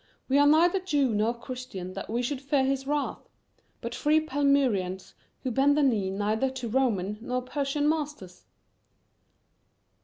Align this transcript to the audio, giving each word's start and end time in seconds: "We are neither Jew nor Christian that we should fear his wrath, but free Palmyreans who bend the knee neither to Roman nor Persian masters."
"We 0.27 0.39
are 0.39 0.47
neither 0.47 0.79
Jew 0.79 1.13
nor 1.13 1.31
Christian 1.37 1.93
that 1.93 2.09
we 2.09 2.23
should 2.23 2.41
fear 2.41 2.65
his 2.65 2.87
wrath, 2.87 3.29
but 3.81 3.93
free 3.93 4.19
Palmyreans 4.19 5.13
who 5.43 5.51
bend 5.51 5.77
the 5.77 5.83
knee 5.83 6.09
neither 6.09 6.49
to 6.49 6.67
Roman 6.67 7.19
nor 7.21 7.43
Persian 7.43 7.87
masters." 7.87 8.47